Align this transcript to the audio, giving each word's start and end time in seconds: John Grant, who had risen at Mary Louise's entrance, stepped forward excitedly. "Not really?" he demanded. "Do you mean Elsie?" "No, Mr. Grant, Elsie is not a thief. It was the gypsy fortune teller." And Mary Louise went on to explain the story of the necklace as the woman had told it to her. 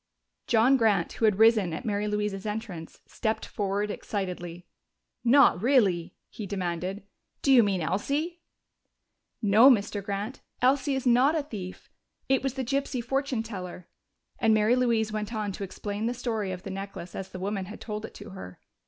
John 0.47 0.77
Grant, 0.77 1.13
who 1.13 1.25
had 1.25 1.37
risen 1.37 1.73
at 1.73 1.85
Mary 1.85 2.07
Louise's 2.07 2.47
entrance, 2.47 3.01
stepped 3.05 3.45
forward 3.45 3.91
excitedly. 3.91 4.65
"Not 5.23 5.61
really?" 5.61 6.15
he 6.27 6.47
demanded. 6.47 7.03
"Do 7.43 7.53
you 7.53 7.61
mean 7.61 7.81
Elsie?" 7.81 8.41
"No, 9.43 9.69
Mr. 9.69 10.03
Grant, 10.03 10.41
Elsie 10.59 10.95
is 10.95 11.05
not 11.05 11.35
a 11.37 11.43
thief. 11.43 11.91
It 12.27 12.41
was 12.41 12.55
the 12.55 12.65
gypsy 12.65 13.03
fortune 13.03 13.43
teller." 13.43 13.87
And 14.39 14.55
Mary 14.55 14.75
Louise 14.75 15.11
went 15.11 15.35
on 15.35 15.51
to 15.51 15.63
explain 15.63 16.07
the 16.07 16.15
story 16.15 16.51
of 16.51 16.63
the 16.63 16.71
necklace 16.71 17.13
as 17.13 17.29
the 17.29 17.37
woman 17.37 17.65
had 17.65 17.79
told 17.79 18.03
it 18.03 18.15
to 18.15 18.31
her. 18.31 18.59